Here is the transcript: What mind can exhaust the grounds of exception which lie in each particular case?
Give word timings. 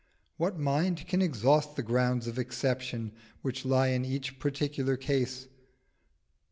What 0.37 0.57
mind 0.57 1.05
can 1.07 1.21
exhaust 1.21 1.75
the 1.75 1.83
grounds 1.83 2.25
of 2.25 2.39
exception 2.39 3.11
which 3.43 3.65
lie 3.65 3.89
in 3.89 4.03
each 4.03 4.39
particular 4.39 4.97
case? 4.97 5.47